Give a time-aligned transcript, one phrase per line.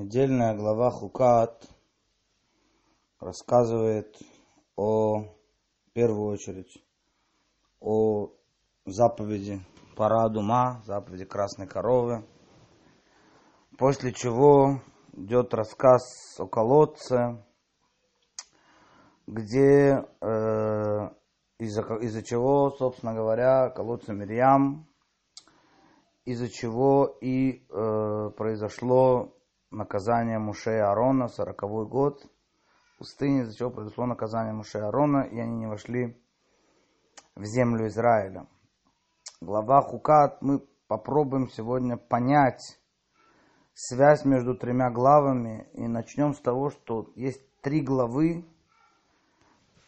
[0.00, 1.68] Недельная глава Хукат
[3.20, 4.16] рассказывает
[4.74, 6.82] о, в первую очередь,
[7.80, 8.30] о
[8.86, 9.60] заповеди
[9.96, 12.24] параду Ма, заповеди красной коровы,
[13.76, 14.80] после чего
[15.12, 16.00] идет рассказ
[16.38, 17.44] о колодце,
[19.26, 21.10] где э,
[21.58, 24.88] из-за, из-за чего, собственно говоря, колодце Мирьям,
[26.24, 29.34] из-за чего и э, произошло
[29.70, 32.22] наказание Муше и Аарона, сороковой год
[32.98, 36.20] пустыне, из-за чего произошло наказание Муше и Аарона, и они не вошли
[37.34, 38.46] в землю Израиля.
[39.40, 42.78] Глава Хукат мы попробуем сегодня понять
[43.72, 48.44] связь между тремя главами и начнем с того, что есть три главы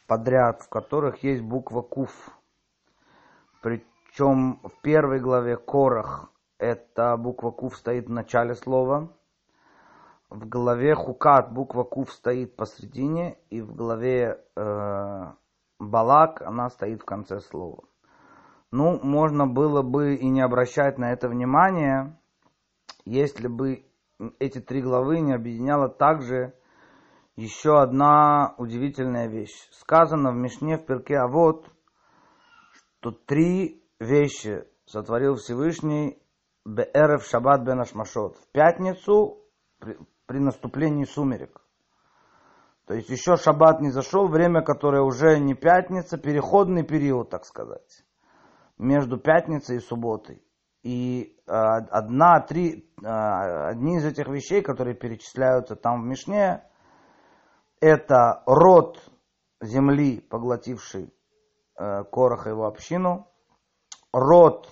[0.07, 2.31] подряд, в которых есть буква Куф.
[3.61, 9.13] Причем в первой главе Корах эта буква Куф стоит в начале слова–
[10.33, 15.33] в главе Хукат буква Кув стоит посредине, и в главе э,
[15.79, 17.85] Балак она стоит в конце слова.
[18.71, 22.19] Ну, можно было бы и не обращать на это внимания,
[23.05, 23.85] если бы
[24.39, 26.55] эти три главы не объединяла также
[27.37, 29.69] еще одна удивительная вещь.
[29.73, 31.67] Сказано в Мишне в Перке, а вот,
[33.01, 36.23] что три вещи сотворил Всевышний
[36.65, 38.37] Беэрев Шаббат Бен Ашмашот.
[38.37, 39.43] В пятницу,
[40.33, 41.61] при наступлении сумерек.
[42.87, 48.03] То есть еще шаббат не зашел, время, которое уже не пятница, переходный период, так сказать,
[48.79, 50.43] между пятницей и субботой.
[50.83, 56.65] И э, одна, три, э, одни из этих вещей, которые перечисляются там в Мишне,
[57.83, 58.99] это род
[59.61, 61.13] земли, поглотивший
[61.79, 63.29] э, Короха его общину,
[64.15, 64.71] род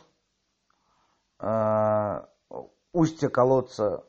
[1.39, 2.21] э,
[2.95, 4.07] устья колодца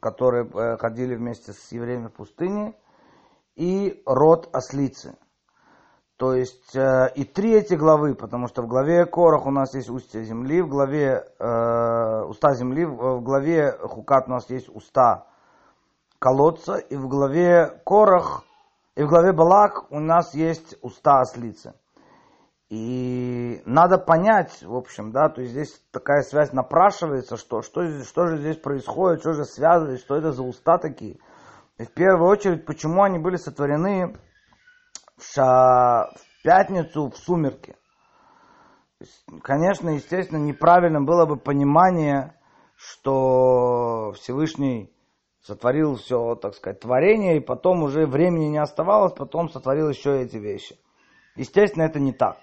[0.00, 2.74] которые э, ходили вместе с евреями в пустыне,
[3.56, 5.16] и род ослицы.
[6.16, 9.90] То есть э, и три эти главы, потому что в главе Корах у нас есть
[9.90, 15.26] устья земли, в главе э, уста земли, в главе Хукат у нас есть уста
[16.20, 18.44] колодца, и в главе Корах,
[18.94, 21.74] и в главе Балак у нас есть уста ослицы.
[22.74, 28.26] И надо понять, в общем, да, то есть здесь такая связь напрашивается, что, что, что
[28.26, 31.20] же здесь происходит, что же связывает, что это за уста такие.
[31.78, 34.16] И в первую очередь, почему они были сотворены
[35.16, 36.10] в, ша...
[36.16, 37.76] в пятницу в сумерки.
[38.98, 42.34] Есть, конечно, естественно, неправильно было бы понимание,
[42.74, 44.92] что Всевышний
[45.42, 50.38] сотворил все, так сказать, творение, и потом уже времени не оставалось, потом сотворил еще эти
[50.38, 50.76] вещи.
[51.36, 52.38] Естественно, это не так.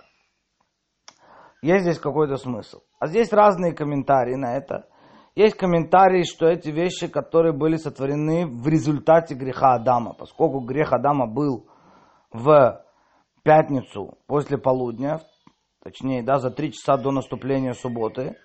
[1.62, 2.80] Есть здесь какой-то смысл.
[3.00, 4.88] А здесь разные комментарии на это.
[5.36, 11.26] Есть комментарии, что эти вещи, которые были сотворены в результате греха Адама, поскольку грех Адама
[11.26, 11.68] был
[12.32, 12.84] в
[13.44, 15.22] пятницу после полудня,
[15.84, 18.36] точнее, да, за три часа до наступления субботы,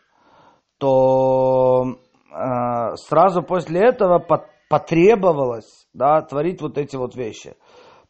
[0.78, 1.84] то
[2.30, 4.24] э, сразу после этого
[4.68, 7.56] потребовалось да, творить вот эти вот вещи.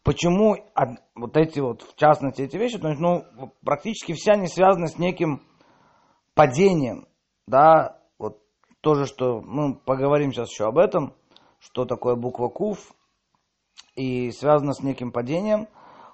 [0.06, 0.56] Почему
[1.16, 3.24] вот эти вот, в частности, эти вещи, то есть, ну,
[3.64, 5.42] практически все они связаны с неким
[6.34, 7.08] падением,
[7.48, 8.38] да, вот
[8.82, 11.12] тоже, что, мы поговорим сейчас еще об этом,
[11.58, 12.78] что такое буква КУФ,
[13.96, 15.66] и связано с неким падением,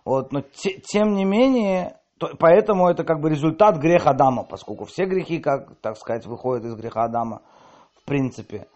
[0.07, 4.87] вот, но те, тем не менее, то, поэтому это как бы результат греха Адама, поскольку
[4.87, 7.43] все грехи, как, так сказать, выходят из греха Адама,
[8.01, 8.69] в принципе,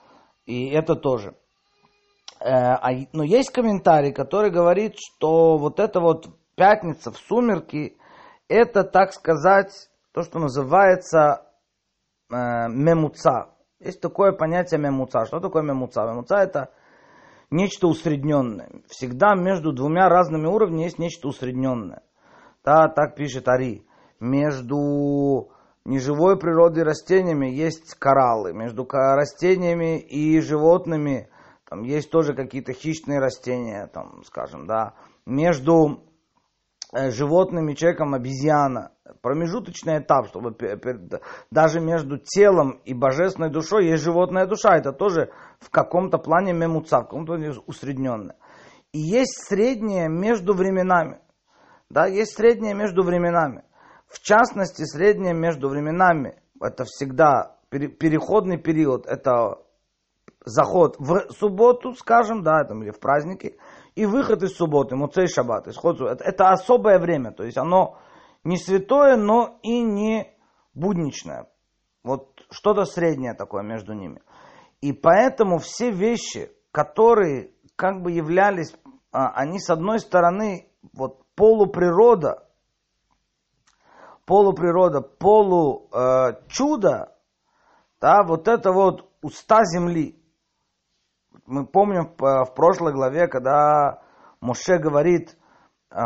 [0.44, 1.37] и это тоже.
[2.47, 7.97] Э, а, но есть комментарий, который говорит, что вот эта вот пятница в сумерки,
[8.47, 9.73] это, так сказать,
[10.12, 11.43] то, что называется
[12.31, 12.37] э,
[12.69, 13.51] мемуца.
[13.81, 15.27] Есть такое понятие мемуца.
[15.27, 16.06] Что такое мемуца?
[16.06, 16.71] Мемуца это
[17.51, 18.71] нечто усредненное.
[18.89, 22.05] Всегда между двумя разными уровнями есть нечто усредненное.
[22.65, 23.85] Да, так пишет Ари.
[24.21, 25.51] Между
[25.85, 28.53] неживой природой и растениями есть кораллы.
[28.53, 31.29] Между растениями и животными
[31.76, 34.94] там есть тоже какие-то хищные растения, там, скажем, да.
[35.26, 36.05] Между
[36.93, 38.93] э, животным и человеком обезьяна.
[39.20, 40.56] Промежуточный этап, чтобы
[41.50, 44.76] даже между телом и божественной душой есть животная душа.
[44.76, 45.31] Это тоже
[45.61, 48.37] в каком-то плане мемуца, в каком-то плане усредненное.
[48.93, 51.20] И есть среднее между временами.
[51.90, 53.64] Да, есть среднее между временами.
[54.08, 59.58] В частности, среднее между временами, это всегда переходный период, это
[60.46, 63.58] заход в субботу, скажем, да, там, или в праздники,
[63.96, 67.98] и выход из субботы, муцей шаббат, исход это, это особое время, то есть оно
[68.44, 70.32] не святое, но и не
[70.72, 71.48] будничное.
[72.04, 74.22] Вот что-то среднее такое между ними.
[74.81, 78.72] И поэтому все вещи, которые как бы являлись,
[79.10, 82.48] а, они с одной стороны вот полуприрода,
[84.26, 85.88] полуприрода, получудо,
[86.88, 87.06] э,
[88.00, 90.22] да, вот это вот уста земли.
[91.46, 94.02] Мы помним в, в прошлой главе, когда
[94.40, 95.37] Муше говорит,
[95.90, 95.96] э,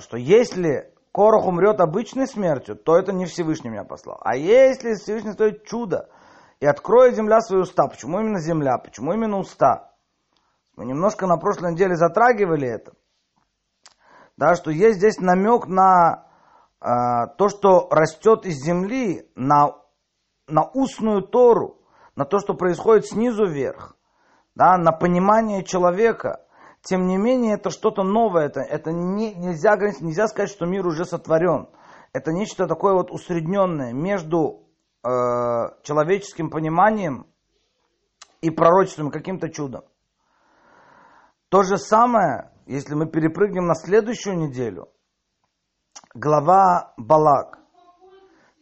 [0.00, 4.18] что если Корох умрет обычной смертью, то это не Всевышний меня послал.
[4.20, 6.08] А если Всевышний стоит чудо,
[6.60, 7.86] и откроет земля свои уста.
[7.88, 8.78] Почему именно земля?
[8.78, 9.92] Почему именно уста?
[10.76, 12.94] Мы немножко на прошлой неделе затрагивали это.
[14.38, 16.26] Да, что есть здесь намек на
[16.80, 16.86] э,
[17.36, 19.76] то, что растет из земли, на,
[20.48, 21.82] на устную Тору,
[22.16, 23.93] на то, что происходит снизу вверх,
[24.54, 26.40] да, на понимание человека.
[26.82, 31.04] Тем не менее, это что-то новое, это, это не, нельзя, нельзя сказать, что мир уже
[31.04, 31.68] сотворен.
[32.12, 34.68] Это нечто такое вот усредненное между
[35.02, 35.08] э,
[35.82, 37.26] человеческим пониманием
[38.42, 39.84] и пророчеством, каким-то чудом.
[41.48, 44.88] То же самое, если мы перепрыгнем на следующую неделю,
[46.14, 47.58] глава Балак.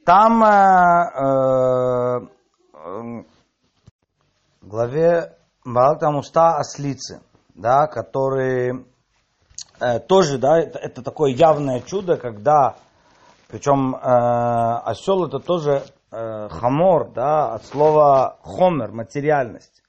[0.06, 0.49] Там э,
[2.73, 3.25] э,
[4.61, 7.23] в главе Балак там уста ослицы,
[7.55, 8.85] да, которые
[9.81, 12.76] э, тоже, да, это, это такое явное чудо, когда,
[13.49, 19.85] причем э, осел это тоже э, хамор, да, от слова хомер, материальность.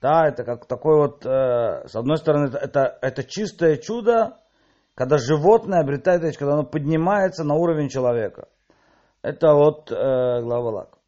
[0.00, 4.38] Да, это как такой вот, э, с одной стороны, это, это, это чистое чудо,
[4.96, 8.48] когда животное обретает речь, когда оно поднимается на уровень человека.
[9.22, 10.98] Это вот э, глава Лак.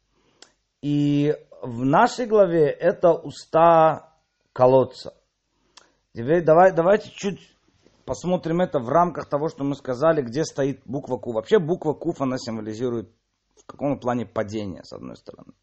[0.81, 4.13] И в нашей главе это уста
[4.53, 5.13] колодца.
[6.13, 7.39] Теперь давай, давайте чуть
[8.05, 11.33] посмотрим это в рамках того, что мы сказали, где стоит буква Ку.
[11.33, 13.11] Вообще буква Куф, она символизирует
[13.55, 15.53] в каком плане падение, с одной стороны.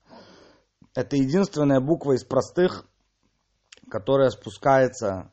[0.94, 2.86] Это единственная буква из простых,
[3.90, 5.32] которая спускается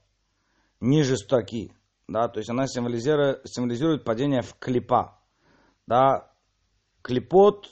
[0.80, 1.74] ниже строки.
[2.08, 5.20] Да, то есть она символизирует, символизирует падение в клипа.
[5.88, 6.32] Да,
[7.02, 7.70] клипот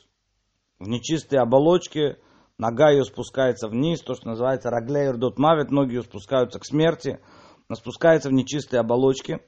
[0.80, 2.20] в нечистой оболочке,
[2.60, 7.20] нога ее спускается вниз, то, что называется раглей рдот мавит, ноги ее спускаются к смерти,
[7.68, 9.40] она спускается в нечистой оболочке.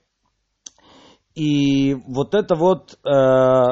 [1.35, 3.63] И вот это вот э,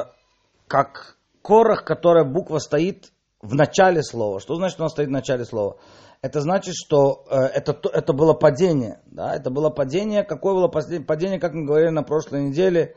[0.68, 4.40] как корах, которая буква стоит в начале слова.
[4.40, 5.78] Что значит, что она стоит в начале слова?
[6.22, 9.00] это значит, что э, это, это было падение.
[9.06, 9.36] Да?
[9.36, 10.24] Это было падение.
[10.24, 12.96] Какое было падение, как мы говорили на прошлой неделе?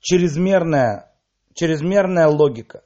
[0.00, 1.12] Чрезмерная,
[1.54, 2.82] чрезмерная логика.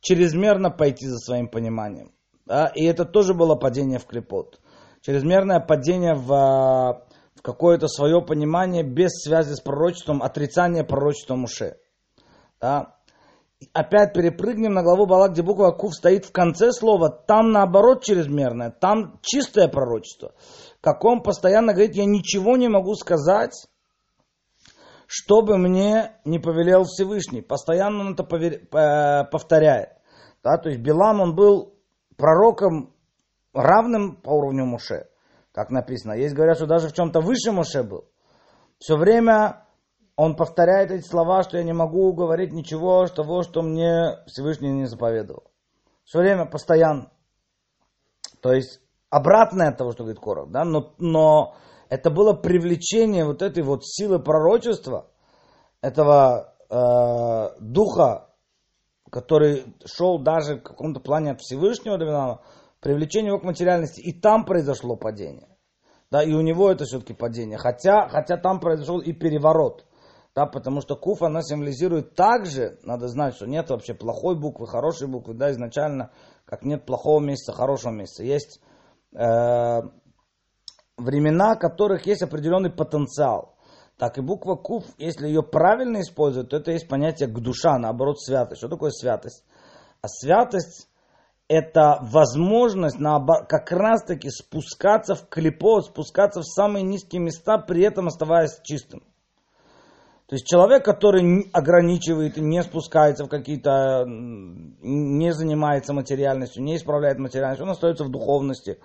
[0.00, 2.12] Чрезмерно пойти за своим пониманием.
[2.48, 2.72] Да?
[2.74, 4.58] И это тоже было падение в клепот.
[5.02, 6.26] Чрезмерное падение в,
[7.36, 11.76] в какое-то свое понимание без связи с пророчеством, отрицание пророчества Муше.
[12.60, 12.98] Да?
[13.72, 18.70] опять перепрыгнем на главу Балак, где буква Кув стоит в конце слова, там наоборот чрезмерное,
[18.70, 20.32] там чистое пророчество.
[20.80, 23.66] Как он постоянно говорит, я ничего не могу сказать,
[25.06, 27.42] чтобы мне не повелел Всевышний.
[27.42, 28.22] Постоянно он это
[29.30, 29.90] повторяет.
[30.44, 31.77] Да, то есть Билам, он был
[32.18, 32.92] пророком
[33.54, 35.08] равным по уровню Муше,
[35.52, 36.12] как написано.
[36.12, 38.04] Есть говорят, что даже в чем-то выше Муше был.
[38.78, 39.64] Все время
[40.16, 44.86] он повторяет эти слова, что я не могу говорить ничего того, что мне Всевышний не
[44.86, 45.44] заповедовал.
[46.04, 47.10] Все время, постоянно.
[48.42, 48.80] То есть
[49.10, 51.54] обратное от того, что говорит Коров, да, но, но
[51.88, 55.10] это было привлечение вот этой вот силы пророчества,
[55.80, 58.27] этого э, духа,
[59.10, 62.42] который шел даже в каком-то плане от Всевышнего Давинама,
[62.80, 65.48] привлечение его к материальности, и там произошло падение.
[66.10, 67.58] Да, и у него это все-таки падение.
[67.58, 69.84] Хотя, хотя там произошел и переворот.
[70.34, 75.08] Да, потому что куф, она символизирует также, надо знать, что нет вообще плохой буквы, хорошей
[75.08, 76.12] буквы, да, изначально,
[76.44, 78.22] как нет плохого месяца, хорошего месяца.
[78.22, 78.60] Есть
[79.14, 79.80] э,
[80.96, 83.56] времена, в которых есть определенный потенциал.
[83.98, 88.60] Так и буква куф, если ее правильно использовать, то это есть понятие душа, наоборот, святость.
[88.60, 89.44] Что такое святость?
[90.02, 90.88] А святость
[91.48, 97.82] это возможность на, как раз таки спускаться в клепот, спускаться в самые низкие места, при
[97.82, 99.00] этом оставаясь чистым.
[100.28, 107.62] То есть человек, который ограничивает, не спускается в какие-то, не занимается материальностью, не исправляет материальность,
[107.62, 108.78] он остается в духовности.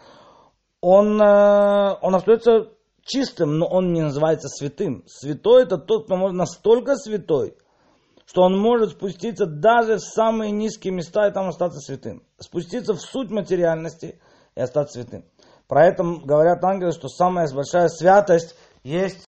[0.79, 2.69] Он, э, он остается
[3.05, 5.03] чистым, но он не называется святым.
[5.07, 7.57] Святой это тот, кто настолько святой,
[8.25, 12.23] что он может спуститься даже в самые низкие места и там остаться святым.
[12.39, 14.19] Спуститься в суть материальности
[14.55, 15.25] и остаться святым.
[15.67, 19.25] Про это говорят ангелы, что самая большая святость есть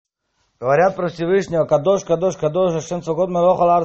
[0.61, 3.85] Говорят про Всевышнего, Кадош, Кадош, Кадош, Ашем Цвагод Мелохал.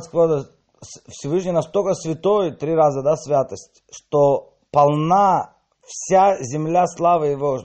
[1.09, 5.55] Всевышний настолько святой, три раза, да, святость, что полна
[5.85, 7.59] вся земля славы его.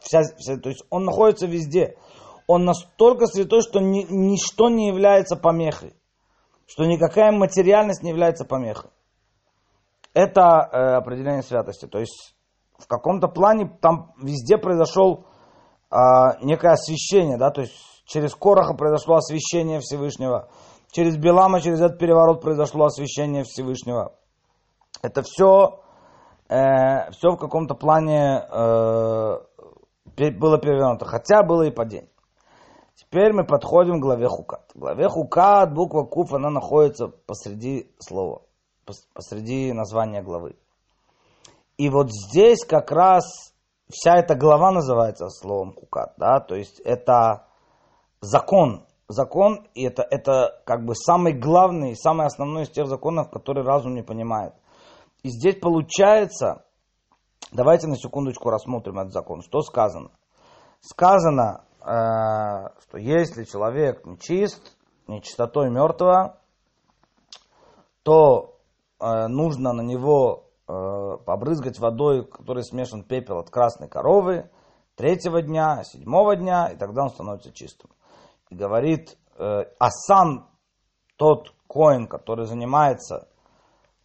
[0.00, 1.96] Вся, вся, то есть он находится везде.
[2.46, 5.94] Он настолько святой, что ни, ничто не является помехой.
[6.66, 8.90] Что никакая материальность не является помехой.
[10.14, 11.86] Это э, определение святости.
[11.86, 12.34] То есть
[12.78, 15.26] в каком-то плане там везде произошел
[15.90, 15.96] э,
[16.42, 17.74] некое освящение, да, то есть
[18.06, 20.48] через Короха произошло освящение Всевышнего,
[20.90, 24.14] через Белама, через этот переворот произошло освящение Всевышнего.
[25.02, 25.80] Это все,
[26.48, 29.38] э, все в каком-то плане э,
[30.38, 32.10] было перевернуто, хотя было и падение.
[32.94, 34.70] Теперь мы подходим к главе Хукат.
[34.74, 38.42] В главе Хукат буква Куф, она находится посреди слова,
[39.14, 40.56] посреди названия главы.
[41.76, 43.54] И вот здесь как раз
[43.88, 47.46] вся эта глава называется словом Хукат, да, то есть это
[48.20, 53.64] закон, закон, и это, это как бы самый главный, самый основной из тех законов, которые
[53.64, 54.54] разум не понимает.
[55.22, 56.64] И здесь получается,
[57.52, 59.42] давайте на секундочку рассмотрим этот закон.
[59.42, 60.10] Что сказано?
[60.80, 61.84] Сказано, э,
[62.82, 64.76] что если человек нечист,
[65.06, 66.38] нечистотой мертвого,
[68.02, 68.58] то
[69.00, 70.72] э, нужно на него э,
[71.24, 74.50] побрызгать водой, которой смешан пепел от красной коровы,
[74.94, 77.90] третьего дня, седьмого дня, и тогда он становится чистым.
[78.50, 80.48] И говорит, э, а сам
[81.16, 83.28] тот коин, который занимается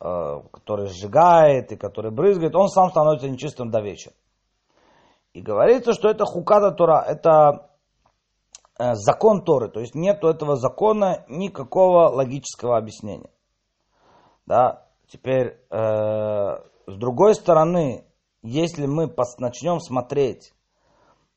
[0.03, 4.13] который сжигает и который брызгает, он сам становится нечистым до вечера.
[5.33, 7.69] И говорится, что это хуката Тора, это
[8.77, 13.31] э, закон Торы, то есть нет у этого закона никакого логического объяснения.
[14.45, 14.85] Да?
[15.07, 18.05] Теперь, э, с другой стороны,
[18.41, 20.53] если мы начнем смотреть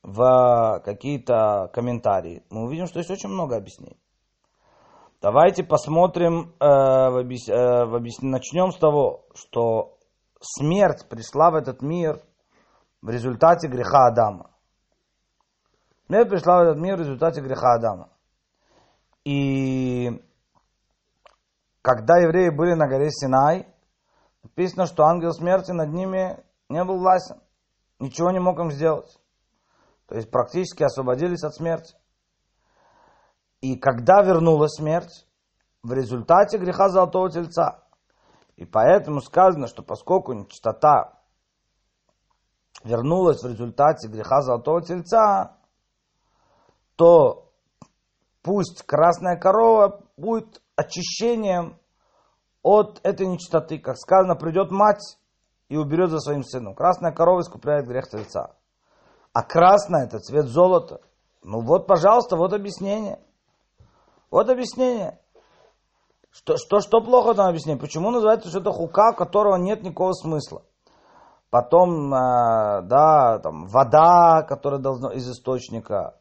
[0.03, 4.01] в какие-то комментарии, мы увидим, что есть очень много объяснений.
[5.23, 7.49] Давайте посмотрим, э, в объяс...
[7.49, 7.55] э,
[7.87, 8.21] в объяс...
[8.21, 9.99] начнем с того, что
[10.41, 12.23] смерть пришла в этот мир
[13.01, 14.51] в результате греха Адама.
[16.07, 18.11] Смерть пришла в этот мир в результате греха Адама.
[19.25, 20.23] И
[21.81, 23.67] когда евреи были на горе Синай,
[24.43, 27.41] написано, что ангел смерти над ними не был властен.
[27.99, 29.19] Ничего не мог им сделать.
[30.07, 31.97] То есть практически освободились от смерти.
[33.61, 35.27] И когда вернулась смерть?
[35.83, 37.85] В результате греха золотого тельца.
[38.57, 41.21] И поэтому сказано, что поскольку нечистота
[42.85, 45.57] вернулась в результате греха золотого тельца,
[46.97, 47.53] то
[48.43, 51.79] пусть красная корова будет очищением
[52.63, 53.79] от этой нечистоты.
[53.79, 55.19] Как сказано, придет мать
[55.69, 56.75] и уберет за своим сыном.
[56.75, 58.57] Красная корова искупляет грех тельца.
[59.33, 61.01] А красная это цвет золота.
[61.43, 63.21] Ну вот, пожалуйста, вот объяснение.
[64.37, 65.19] Вот объяснение.
[66.31, 67.81] Что, что, что плохо там объяснение?
[67.81, 70.63] Почему называется, что это хука, у которого нет никакого смысла?
[71.49, 76.21] Потом, э, да, там, вода, которая должна из источника,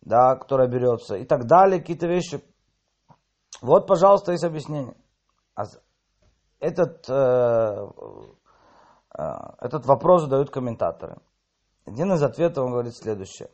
[0.00, 2.40] да, которая берется, и так далее, какие-то вещи.
[3.60, 4.94] Вот, пожалуйста, есть объяснение.
[5.56, 5.64] А
[6.60, 7.88] этот, э,
[9.18, 9.22] э,
[9.58, 11.16] этот вопрос задают комментаторы.
[11.84, 13.50] Один из ответов он говорит следующее.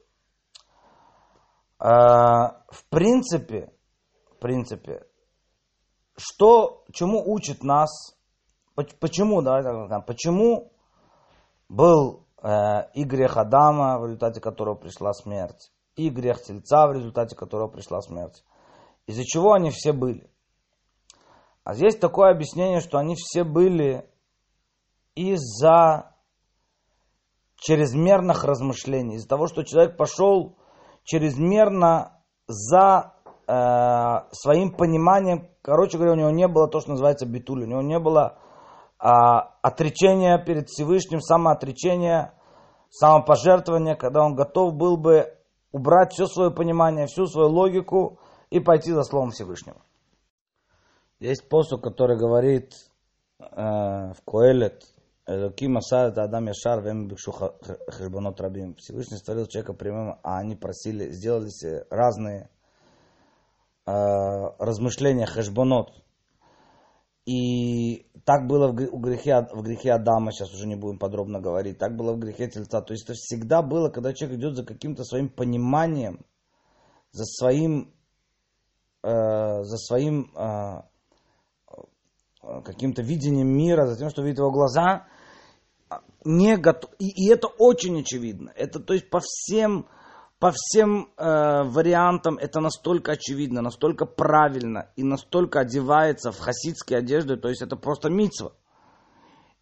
[1.81, 1.87] Э,
[2.69, 3.73] в принципе,
[4.37, 5.07] в принципе,
[6.17, 8.17] что, чему учит нас,
[8.75, 10.73] почему, да, почему
[11.69, 17.35] был э, и грех Адама, в результате которого пришла смерть, и грех Тельца, в результате
[17.35, 18.45] которого пришла смерть.
[19.07, 20.31] Из-за чего они все были?
[21.65, 24.09] А здесь такое объяснение, что они все были
[25.15, 26.15] из-за
[27.57, 30.59] чрезмерных размышлений, из-за того, что человек пошел
[31.05, 33.16] чрезмерно за
[33.47, 37.99] своим пониманием, короче говоря, у него не было то, что называется битуль, у него не
[37.99, 38.39] было
[39.01, 39.07] э,
[39.63, 42.35] отречения перед Всевышним, самоотречения,
[42.91, 45.33] самопожертвования, когда он готов был бы
[45.71, 48.19] убрать все свое понимание, всю свою логику
[48.51, 49.81] и пойти за Словом Всевышнего.
[51.21, 52.73] Есть посуд, который говорит
[53.39, 54.83] э, в Коэлет,
[55.29, 58.77] Элоким Асад Адам Яшар Вем Бикшу Хешбонот Рабим.
[58.77, 61.51] Всевышний створил человека прямым, а они просили, сделали
[61.91, 62.56] разные Э,
[63.87, 65.93] размышления Хешбонот.
[67.25, 71.97] И так было в грехе, в грехе Адама, сейчас уже не будем подробно говорить, так
[71.97, 72.81] было в грехе Тельца.
[72.83, 76.25] То есть это всегда было, когда человек идет за каким-то своим пониманием,
[77.11, 77.93] за своим,
[79.03, 79.09] э,
[79.63, 80.83] за своим э,
[82.65, 85.07] каким-то видением мира, за тем, что видит его глаза,
[86.25, 86.91] не готов.
[87.01, 88.53] И, и это очень очевидно.
[88.55, 89.89] Это то есть по всем
[90.39, 97.37] по всем э, вариантам это настолько очевидно, настолько правильно и настолько одевается в хасидские одежды,
[97.37, 98.53] то есть это просто митцва.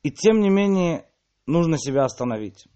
[0.03, 1.07] И тем не менее,
[1.47, 2.67] нужно себя остановить.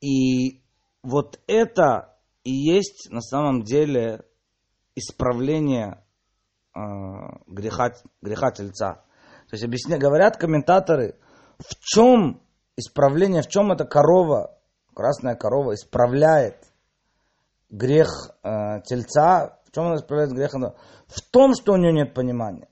[0.00, 0.62] И
[1.02, 4.24] вот это и есть на самом деле
[4.96, 6.04] исправление
[6.74, 6.80] э,
[7.46, 9.04] греха, греха тельца.
[9.48, 11.16] То есть объясня, говорят комментаторы,
[11.58, 12.42] в чем
[12.76, 14.58] исправление, в чем эта корова,
[14.94, 16.56] красная корова, исправляет
[17.70, 18.08] грех
[18.42, 20.52] э, тельца, в чем она исправляет грех?
[20.52, 22.68] В том, что у нее нет понимания.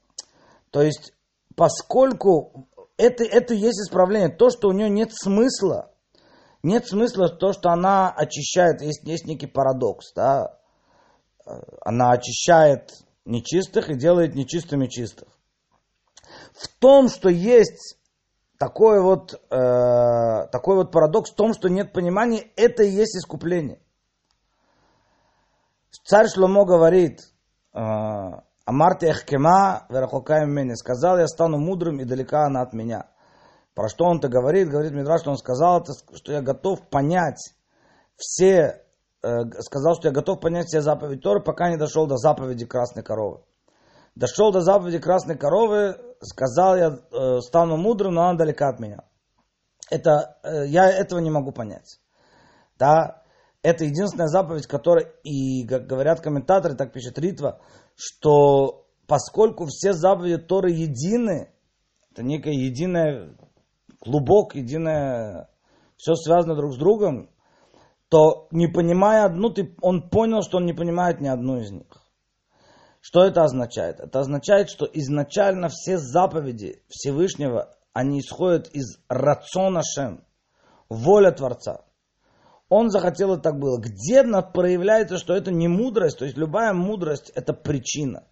[0.70, 1.12] То есть,
[1.56, 5.90] поскольку это, это есть исправление, то, что у нее нет смысла,
[6.62, 10.58] нет смысла то, что она очищает, есть, есть некий парадокс, да,
[11.80, 12.90] она очищает
[13.24, 15.28] нечистых и делает нечистыми чистых.
[16.52, 17.96] В том, что есть
[18.60, 23.80] такой вот, э, такой вот парадокс, в том, что нет понимания, это и есть искупление.
[26.04, 27.20] Царь Шломо говорит,
[27.72, 27.80] э,
[28.66, 30.76] Амарти эхкема верахокай меня.
[30.76, 33.08] Сказал, я стану мудрым и далека она от меня.
[33.74, 34.68] Про что он-то говорит?
[34.68, 35.82] Говорит Мидраш, что он сказал,
[36.14, 37.54] что я готов понять
[38.18, 38.84] все,
[39.22, 39.28] э,
[39.60, 43.40] сказал, что я готов понять все заповеди Торы, пока не дошел до заповеди красной коровы.
[44.14, 49.04] Дошел до заповеди красной коровы, сказал я, э, стану мудрым, но она далека от меня.
[49.90, 52.00] Это, э, я этого не могу понять.
[52.78, 53.22] Да,
[53.62, 57.60] это единственная заповедь, которая, и говорят комментаторы, так пишет Ритва,
[57.94, 61.52] что поскольку все заповеди Торы едины,
[62.12, 63.36] это некое единое
[64.00, 65.50] клубок, единое,
[65.96, 67.28] все связано друг с другом,
[68.08, 71.86] то не понимая одну, ты, он понял, что он не понимает ни одну из них.
[73.00, 73.98] Что это означает?
[73.98, 80.24] Это означает, что изначально все заповеди Всевышнего, они исходят из рациона Шем,
[80.88, 81.84] воля Творца.
[82.68, 83.78] Он захотел, и так было.
[83.80, 88.24] Где проявляется, что это не мудрость, то есть любая мудрость– это причина.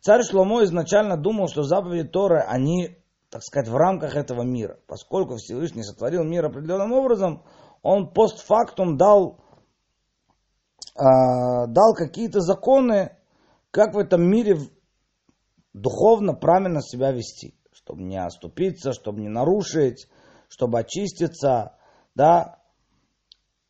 [0.00, 2.96] Царь Шломо изначально думал, что заповеди Торы, они,
[3.28, 4.78] так сказать, в рамках этого мира.
[4.86, 7.42] Поскольку Всевышний сотворил мир определенным образом,
[7.82, 9.40] он постфактум дал,
[10.94, 13.15] э, дал какие-то законы,
[13.76, 14.56] как в этом мире
[15.74, 20.08] духовно правильно себя вести, чтобы не оступиться, чтобы не нарушить,
[20.48, 21.76] чтобы очиститься,
[22.14, 22.58] да,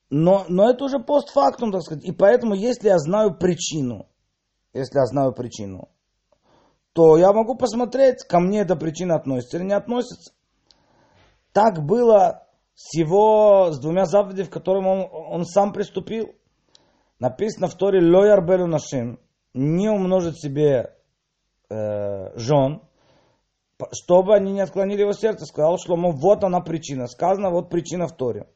[0.09, 2.05] но, но это уже постфактум, так сказать.
[2.05, 4.07] И поэтому, если я знаю причину,
[4.73, 5.89] если я знаю причину,
[6.93, 10.33] то я могу посмотреть, ко мне эта причина относится или не относится.
[11.53, 16.29] Так было с его, с двумя заповедями, в котором он, он сам приступил.
[17.19, 19.19] Написано в Торе «Лояр белю нашим»
[19.57, 20.95] не умножить себе
[21.71, 22.83] э, жен,
[23.93, 25.47] чтобы они не отклонили его сердце.
[25.47, 27.07] Сказал Шломо, вот она причина.
[27.07, 28.49] Сказано, вот причина в Торе.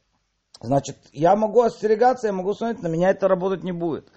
[0.61, 4.11] Значит, я могу остерегаться, я могу смотреть, на меня это работать не будет.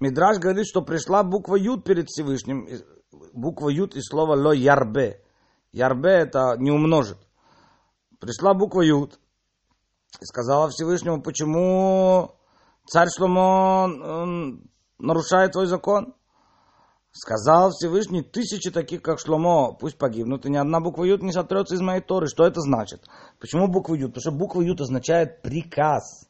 [0.00, 2.66] Мидраж говорит, что пришла буква Ют перед Всевышним.
[3.34, 5.22] Буква Ют из слова ло ярбе.
[5.70, 7.18] Ярбе это не умножит.
[8.18, 9.20] Пришла буква Ют
[10.20, 12.36] и сказала Всевышнему, почему
[12.86, 13.88] царь Шломо
[14.98, 16.14] нарушает твой закон.
[17.12, 21.74] Сказал Всевышний, тысячи таких, как Шломо, пусть погибнут, и ни одна буква Ют не сотрется
[21.74, 22.26] из моей Торы.
[22.26, 23.06] Что это значит?
[23.38, 24.14] Почему буква Ют?
[24.14, 26.26] Потому что буква Ют означает приказ.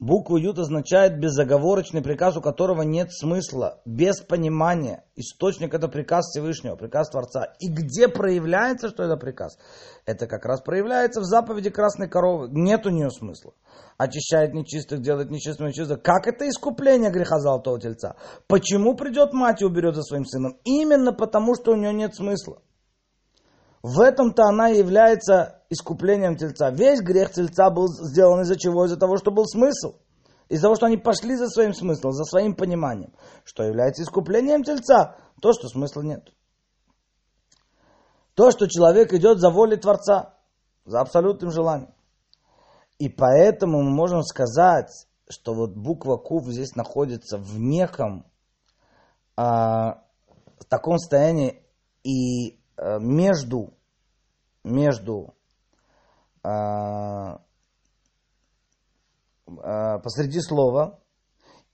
[0.00, 5.04] Буква Ют означает безоговорочный приказ, у которого нет смысла, без понимания.
[5.16, 7.54] Источник это приказ Всевышнего, приказ Творца.
[7.58, 9.58] И где проявляется, что это приказ?
[10.06, 12.48] Это как раз проявляется в заповеди красной коровы.
[12.52, 13.52] Нет у нее смысла
[13.98, 16.00] очищает нечистых, делает нечистым нечистых.
[16.00, 18.14] Как это искупление греха золотого тельца?
[18.46, 20.56] Почему придет мать и уберет за своим сыном?
[20.64, 22.62] Именно потому, что у нее нет смысла.
[23.82, 26.70] В этом-то она является искуплением тельца.
[26.70, 28.84] Весь грех тельца был сделан из-за чего?
[28.84, 29.96] Из-за того, что был смысл.
[30.48, 33.12] Из-за того, что они пошли за своим смыслом, за своим пониманием.
[33.44, 35.16] Что является искуплением тельца?
[35.40, 36.32] То, что смысла нет.
[38.34, 40.34] То, что человек идет за волей Творца,
[40.84, 41.92] за абсолютным желанием.
[42.98, 44.90] И поэтому мы можем сказать,
[45.28, 48.24] что вот буква Кув здесь находится в неком
[49.36, 50.02] а,
[50.58, 51.62] в таком состоянии
[52.02, 52.57] и
[53.00, 53.74] между
[54.64, 55.34] между
[56.42, 57.40] а,
[59.62, 61.00] а, посреди слова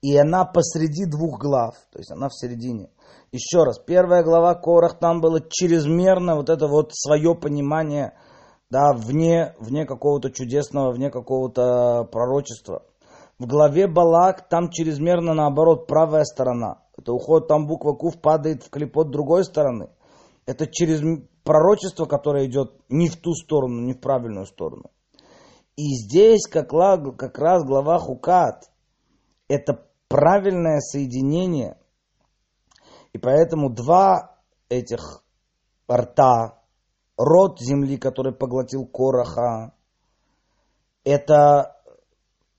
[0.01, 2.91] и она посреди двух глав, то есть она в середине.
[3.31, 8.13] Еще раз, первая глава Корах, там было чрезмерно вот это вот свое понимание
[8.69, 12.83] да, вне, вне какого-то чудесного, вне какого-то пророчества.
[13.39, 16.83] В главе Балак там чрезмерно наоборот правая сторона.
[16.97, 19.89] Это уход, там буква Кув падает в клепот другой стороны.
[20.45, 21.01] Это через
[21.43, 24.91] пророчество, которое идет не в ту сторону, не в правильную сторону.
[25.75, 26.69] И здесь как,
[27.17, 28.71] как раз глава Хукат–
[29.47, 31.77] это правильное соединение.
[33.13, 34.37] И поэтому два
[34.69, 35.23] этих
[35.91, 36.61] рта,
[37.17, 39.73] род земли, который поглотил Короха,
[41.03, 41.81] это,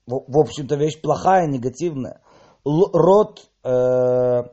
[0.05, 2.21] в общем-то, вещь плохая, негативная.
[2.63, 4.43] Род э,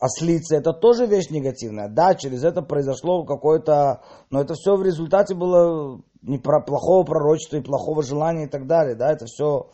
[0.00, 1.88] э, ослицы, это тоже вещь негативная.
[1.88, 4.02] Да, через это произошло какое-то...
[4.30, 8.66] Но это все в результате было не про плохого пророчества и плохого желания и так
[8.66, 8.94] далее.
[8.94, 9.70] Да, это все...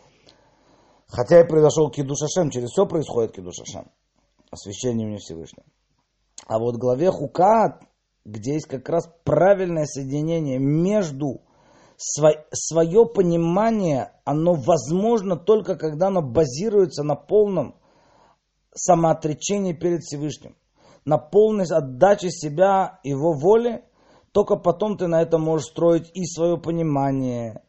[1.09, 3.91] Хотя и произошел Кидуш Ашем, через все происходит Кидуш Ашем.
[4.51, 5.67] Освящение мне Всевышнего.
[6.47, 7.83] А вот в главе Хукат,
[8.25, 11.43] где есть как раз правильное соединение между
[11.97, 17.77] свое понимание, оно возможно только когда оно базируется на полном
[18.77, 20.55] самоотречении перед Всевышним,
[21.05, 23.85] на полной отдаче себя его воле,
[24.33, 27.63] только потом ты на это можешь строить и свое понимание,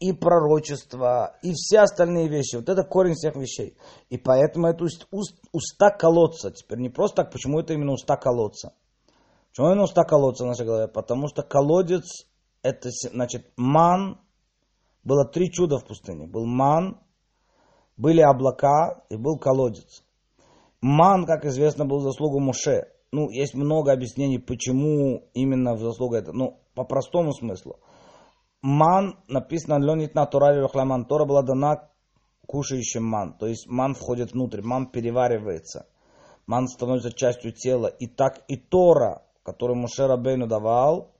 [0.00, 2.56] и пророчество, и все остальные вещи.
[2.56, 3.76] Вот это корень всех вещей.
[4.08, 5.06] И поэтому это уст,
[5.52, 6.50] уста колодца.
[6.50, 8.72] Теперь не просто так, почему это именно уста колодца.
[9.50, 10.88] Почему именно уста колодца в нашей голове?
[10.88, 12.26] Потому что колодец,
[12.62, 14.20] это значит ман,
[15.04, 16.26] было три чуда в пустыне.
[16.26, 16.98] Был ман,
[17.96, 20.02] были облака и был колодец.
[20.80, 22.88] Ман, как известно, был заслугу Муше.
[23.12, 26.32] Ну, есть много объяснений, почему именно в заслугу это.
[26.32, 27.80] Ну, по простому смыслу.
[28.62, 31.06] Ман написано Ленит на Тора Рахламан.
[31.06, 31.90] Тора была дана
[32.46, 33.34] кушающим ман.
[33.38, 35.86] То есть ман входит внутрь, ман переваривается.
[36.46, 37.86] Ман становится частью тела.
[37.86, 41.14] И так и Тора, которую Муше Рабейну давал,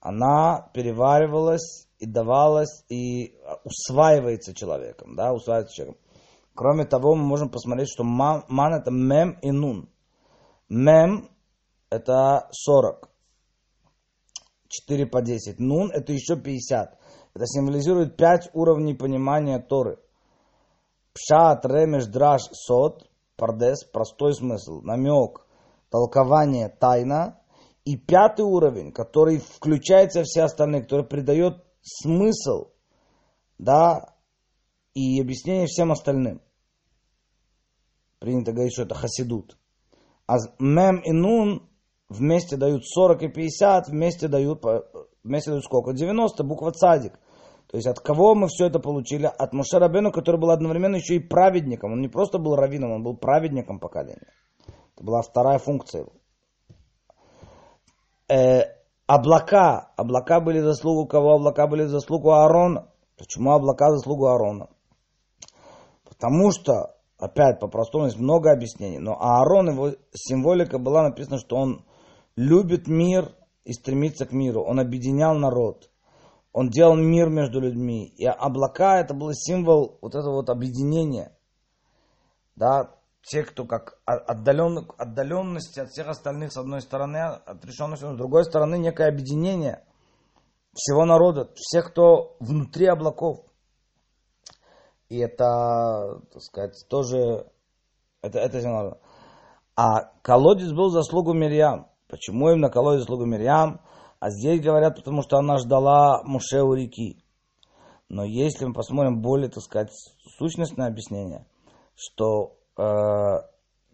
[0.00, 5.14] она переваривалась и давалась и усваивается человеком.
[5.16, 6.01] Да, усваивается человеком.
[6.54, 9.88] Кроме того, мы можем посмотреть, что ман, это мем и нун.
[10.68, 11.30] Мем
[11.90, 13.08] это 40.
[14.68, 15.58] 4 по 10.
[15.60, 16.98] Нун это еще 50.
[17.34, 19.98] Это символизирует 5 уровней понимания Торы.
[21.14, 25.46] Пшат, ремеш, драж, сот, пардес, простой смысл, намек,
[25.90, 27.38] толкование, тайна.
[27.84, 32.70] И пятый уровень, который включается в все остальные, который придает смысл,
[33.58, 34.11] да,
[34.94, 36.40] и объяснение всем остальным.
[38.18, 39.58] Принято говорить, что это хасидут.
[40.26, 41.68] А мем и нун
[42.08, 44.62] вместе дают 40 и 50, вместе дают,
[45.24, 45.92] вместе дают сколько?
[45.92, 47.18] 90, буква цадик.
[47.66, 49.24] То есть от кого мы все это получили?
[49.26, 51.92] От Моше Рабену, который был одновременно еще и праведником.
[51.92, 54.32] Он не просто был раввином, он был праведником поколения.
[54.94, 56.12] Это была вторая функция его.
[58.28, 58.74] Э,
[59.06, 59.92] облака.
[59.96, 61.36] Облака были заслугу кого?
[61.36, 62.88] Облака были заслугу Аарона.
[63.16, 64.68] Почему облака заслугу Аарона?
[66.22, 69.00] Потому что, опять по-простому, есть много объяснений.
[69.00, 71.84] Но Аарон, его символика была написана, что он
[72.36, 74.62] любит мир и стремится к миру.
[74.62, 75.90] Он объединял народ.
[76.52, 78.06] Он делал мир между людьми.
[78.06, 81.36] И облака это был символ вот этого вот объединения.
[82.54, 88.44] Да, те, кто как отдален, отдаленности от всех остальных с одной стороны, отрешенности с другой
[88.44, 89.82] стороны, некое объединение
[90.72, 93.40] всего народа, всех, кто внутри облаков.
[95.12, 97.46] И это, так сказать, тоже,
[98.22, 98.98] это, это
[99.76, 101.88] А колодец был заслугу Мирьям.
[102.08, 103.82] Почему именно колодец заслугу Мирьям?
[104.20, 107.22] А здесь говорят, потому что она ждала Муше у реки.
[108.08, 109.90] Но если мы посмотрим более, так сказать,
[110.38, 111.44] сущностное объяснение,
[111.94, 112.82] что э,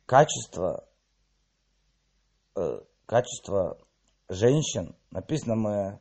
[0.06, 0.84] качество,
[2.54, 3.76] э, качество
[4.28, 6.00] женщин, написано мы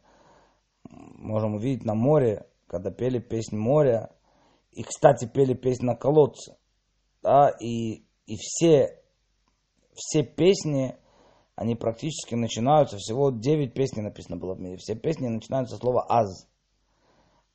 [0.92, 4.12] можем увидеть на море, когда пели песнь моря,
[4.78, 6.56] и, кстати, пели песнь на колодце,
[7.24, 9.02] да, и, и все,
[9.96, 10.96] все песни,
[11.56, 14.78] они практически начинаются, всего 9 песней написано было в мире.
[14.78, 16.48] Все песни начинаются со слова «אז».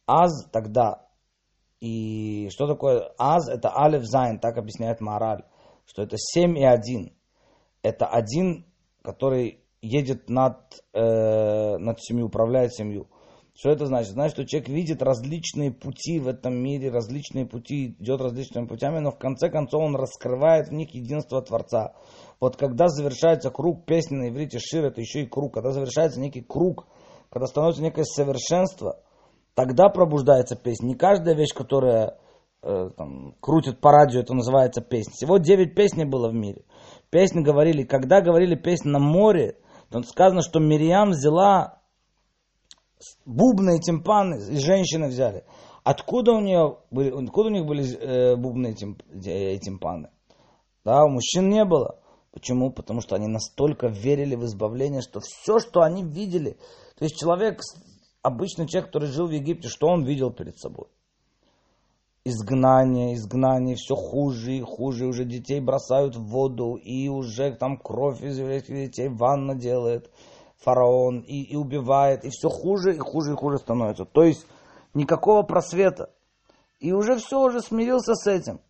[0.04, 1.08] «אז» тогда.
[1.78, 3.48] И что такое «אז»?
[3.48, 5.44] Это «אלף זין», так объясняет Маараль.
[5.86, 7.12] Что это 7 и 1.
[7.82, 8.66] Это один,
[9.02, 13.06] который едет над, э, над семью, управляет семью.
[13.54, 14.12] Что это значит?
[14.12, 19.10] Значит, что человек видит различные пути в этом мире, различные пути, идет различными путями, но
[19.10, 21.92] в конце концов он раскрывает в них единство Творца.
[22.40, 26.40] Вот когда завершается круг песни на иврите шир, это еще и круг, когда завершается некий
[26.40, 26.86] круг,
[27.30, 29.00] когда становится некое совершенство,
[29.54, 30.86] тогда пробуждается песня.
[30.86, 32.18] Не каждая вещь, которая
[32.62, 35.12] э, там, крутит по радио, это называется песня.
[35.12, 36.64] Всего 9 песней было в мире.
[37.10, 39.58] Песни говорили, когда говорили песни на море,
[39.90, 41.81] то сказано, что Мириам взяла
[43.24, 45.44] бубны и тимпаны, женщины взяли.
[45.84, 50.10] Откуда у, нее были, откуда у них были э, бубны и, и тимпаны?
[50.84, 51.98] Да, у мужчин не было.
[52.32, 52.72] Почему?
[52.72, 56.56] Потому что они настолько верили в избавление, что все, что они видели,
[56.96, 57.60] то есть человек,
[58.22, 60.86] обычный человек, который жил в Египте, что он видел перед собой?
[62.24, 68.22] Изгнание, изгнание, все хуже и хуже, уже детей бросают в воду, и уже там кровь
[68.22, 70.10] из еврейских детей ванна делает
[70.62, 74.04] фараон и, и убивает, и все хуже и хуже и хуже становится.
[74.04, 74.46] То есть
[74.94, 76.10] никакого просвета.
[76.80, 78.60] И уже все, уже смирился с этим.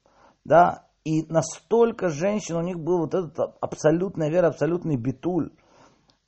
[0.45, 5.51] Да, и настолько женщин, у них был вот этот абсолютная вера, абсолютный битуль.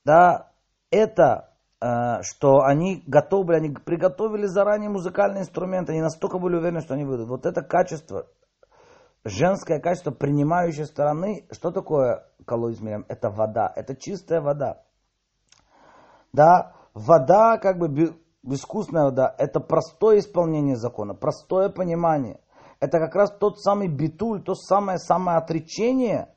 [0.05, 0.51] Да,
[0.91, 1.51] это,
[1.81, 7.05] э, что они готовы они приготовили заранее музыкальные инструменты, они настолько были уверены, что они
[7.05, 7.29] выйдут.
[7.29, 8.27] Вот это качество,
[9.25, 13.05] женское качество принимающей стороны, что такое колодец мирям?
[13.09, 14.83] Это вода, это чистая вода.
[16.35, 17.89] Да, вода, как бы
[18.43, 22.41] безвкусная вода, это простое исполнение закона, простое понимание.
[22.81, 26.35] Это как раз тот самый битуль, то самое самое отречение,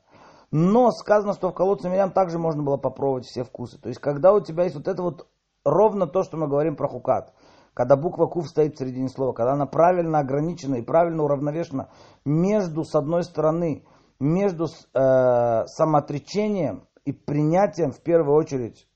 [0.52, 3.76] но сказано, что в колодце Мирям также можно было попробовать все вкусы.
[3.80, 5.26] То есть, когда у тебя есть вот это вот
[5.64, 7.34] ровно то, что мы говорим про хукат,
[7.74, 11.88] когда буква кув стоит в середине слова, когда она правильно ограничена и правильно уравновешена
[12.24, 13.84] между, с одной стороны,
[14.20, 18.88] между э, самоотречением и принятием, в первую очередь,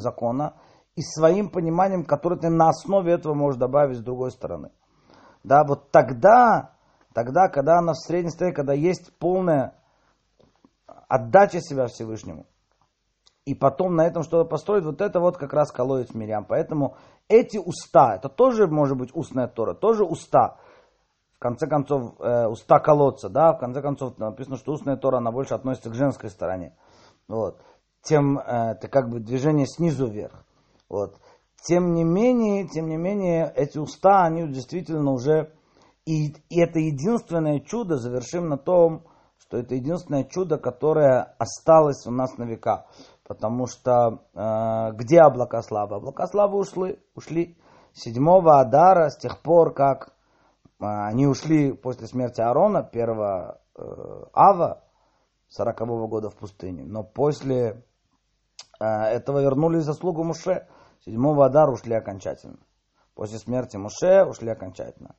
[0.00, 0.54] закона,
[0.96, 4.70] и своим пониманием, которое ты на основе этого можешь добавить с другой стороны.
[5.44, 6.72] Да, вот тогда,
[7.14, 9.74] тогда, когда она в среднем состоянии, когда есть полная
[11.08, 12.46] отдача себя Всевышнему,
[13.46, 16.44] и потом на этом что-то построить, вот это вот как раз колодец Мирям.
[16.44, 16.96] Поэтому
[17.28, 20.58] эти уста, это тоже может быть устная Тора, тоже уста.
[21.36, 25.32] В конце концов, э, уста колодца, да, в конце концов написано, что устная Тора, она
[25.32, 26.76] больше относится к женской стороне.
[27.28, 27.62] Вот.
[28.02, 30.44] Тем, э, это как бы движение снизу вверх.
[30.88, 31.18] Вот.
[31.62, 35.52] Тем не менее, тем не менее, эти уста, они действительно уже,
[36.06, 39.04] и, и это единственное чудо, завершим на том,
[39.38, 42.86] что это единственное чудо, которое осталось у нас на века.
[43.24, 45.96] Потому что э, где облака славы?
[45.96, 47.56] Облака славы ушли, ушли
[47.92, 53.82] 7 Адара, с тех пор, как э, они ушли после смерти Аарона, первого э,
[54.32, 54.82] Ава,
[55.48, 56.84] 40 -го года в пустыне.
[56.84, 57.84] Но после
[58.84, 60.66] этого вернулись заслугу Муше.
[61.04, 62.58] 7 Адара ушли окончательно.
[63.14, 65.14] После смерти Муше ушли окончательно.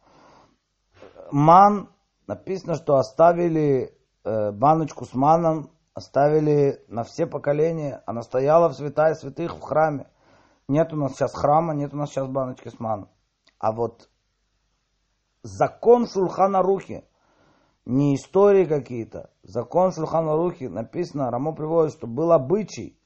[1.32, 1.90] Ман,
[2.28, 8.02] написано, что оставили э, баночку с маном оставили на все поколения.
[8.06, 10.10] Она стояла в святая святых в храме.
[10.68, 13.10] Нет у нас сейчас храма, нет у нас сейчас баночки с маном.
[13.60, 14.10] А вот
[15.44, 17.04] закон Шульхана Рухи,
[17.86, 22.98] не истории какие-то, закон Шульхана Рухи, написано, Рамо приводит, что был обычай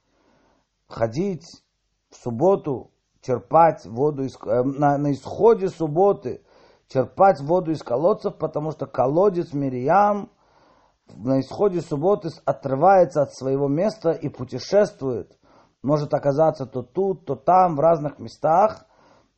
[0.88, 1.46] ходить
[2.10, 6.44] в субботу, черпать воду из, э, на, на исходе субботы,
[6.88, 10.30] черпать воду из колодцев, потому что колодец Мирьям
[11.14, 15.38] на исходе субботы отрывается от своего места и путешествует.
[15.82, 18.86] Может оказаться то тут, то там, в разных местах.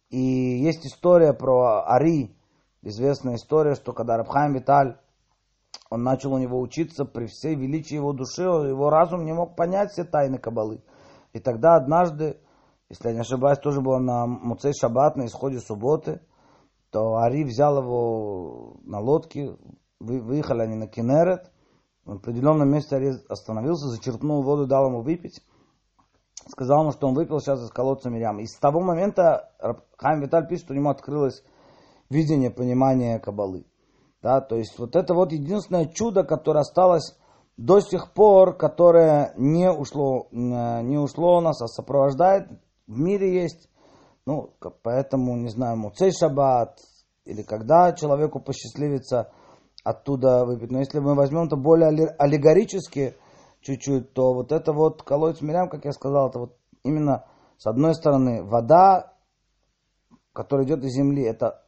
[0.10, 2.38] И есть история про Ари,
[2.81, 4.97] известная история, что когда Рабхайм Виталь,
[5.89, 9.91] он начал у него учиться при всей величии его души, его разум не мог понять
[9.91, 10.81] все тайны Кабалы.
[11.38, 12.39] И тогда однажды,
[12.89, 16.19] если я не ошибаюсь, тоже было на Муцей Шаббат, на исходе субботы,
[16.89, 19.56] то Ари взял его на лодке,
[20.00, 21.52] выехали они на Кенерет,
[22.06, 25.43] в определенном месте Ари остановился, зачерпнул воду, дал ему выпить.
[26.50, 28.39] Сказал ему, что он выпил сейчас из колодца Мирям.
[28.39, 29.52] И с того момента
[29.97, 31.43] Хайм Виталь пишет, что у него открылось
[32.10, 33.67] видение, понимание Кабалы.
[34.23, 37.15] Да, то есть вот это вот единственное чудо, которое осталось
[37.58, 42.48] до сих пор, которое не ушло, не ушло у нас, а сопровождает.
[42.86, 43.70] В мире есть,
[44.26, 46.80] ну, поэтому, не знаю, Муцей Шаббат,
[47.26, 49.32] или когда человеку посчастливится
[49.84, 50.72] оттуда выпить.
[50.72, 53.15] Но если мы возьмем это более аллегорически
[53.62, 57.26] чуть-чуть, то вот это вот колодец Мирям, как я сказал, это вот именно
[57.58, 59.13] с одной стороны вода,
[60.32, 61.63] которая идет из земли, это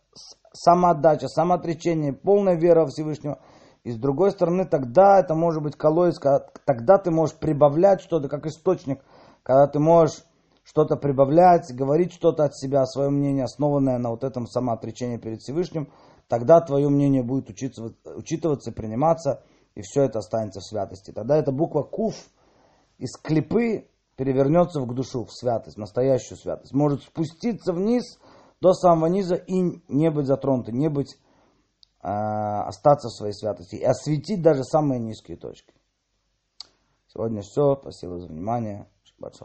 [0.54, 3.39] самоотдача, самоотречение, полная вера Всевышнего.
[3.83, 6.19] И с другой стороны, тогда это может быть колодец,
[6.65, 9.01] тогда ты можешь прибавлять что-то, как источник,
[9.43, 10.23] когда ты можешь
[10.63, 15.89] что-то прибавлять, говорить что-то от себя, свое мнение, основанное на вот этом самоотречении перед Всевышним–
[16.29, 19.43] тогда твое мнение будет учиться, учитываться, приниматься,
[19.75, 21.11] и все это останется в святости.
[21.11, 22.15] Тогда эта буква Куф
[22.97, 26.73] из клипы перевернется в душу, в святость, в настоящую святость.
[26.73, 28.19] Может спуститься вниз
[28.61, 31.17] до самого низа и не быть затронутой, не быть,
[32.01, 35.73] остаться в своей святости и осветить даже самые низкие точки.
[37.07, 37.75] Сегодня все.
[37.81, 38.88] Спасибо за внимание.
[39.03, 39.35] Шаббат